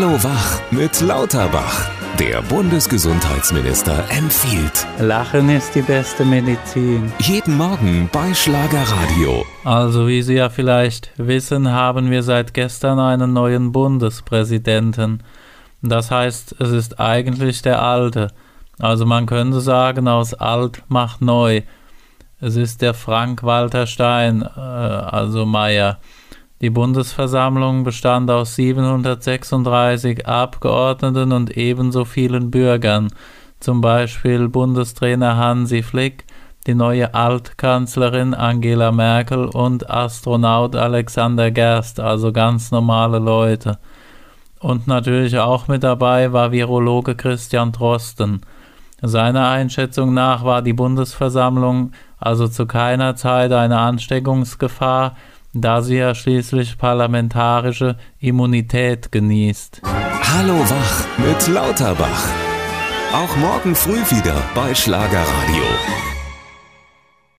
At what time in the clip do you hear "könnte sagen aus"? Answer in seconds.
19.26-20.32